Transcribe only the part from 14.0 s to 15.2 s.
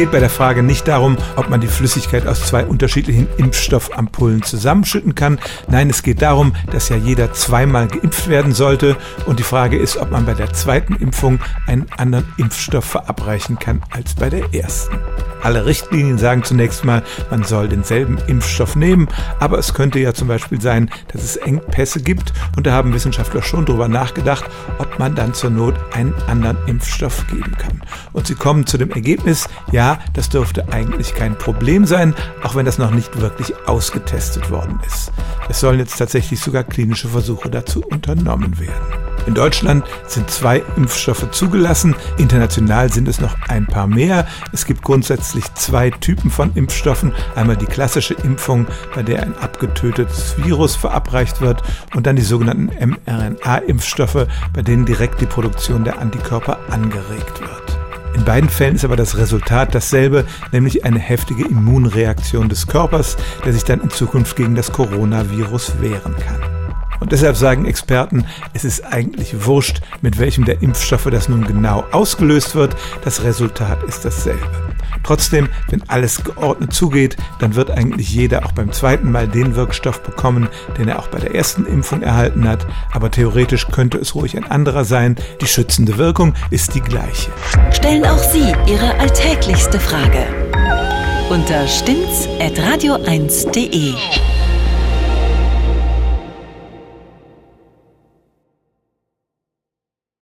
bei der ersten.